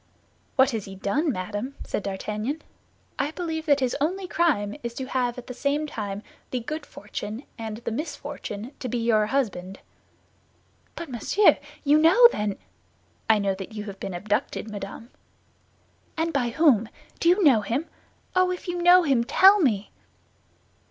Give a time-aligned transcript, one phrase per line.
[0.55, 2.63] "What has he done, madame?" said D'Artagnan.
[3.19, 6.87] "I believe that his only crime is to have at the same time the good
[6.87, 9.79] fortune and the misfortune to be your husband."
[10.95, 12.57] "But, monsieur, you know then—"
[13.29, 15.11] "I know that you have been abducted, madame."
[16.17, 16.89] "And by whom?
[17.19, 17.85] Do you know him?
[18.35, 19.91] Oh, if you know him, tell me!"